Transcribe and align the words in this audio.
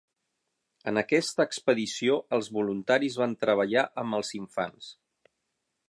En 0.91 0.99
aquesta 1.01 1.45
expedició, 1.49 2.17
els 2.39 2.49
voluntaris 2.57 3.19
van 3.25 3.37
treballar 3.45 3.85
amb 4.05 4.21
els 4.23 4.35
infants. 4.43 4.91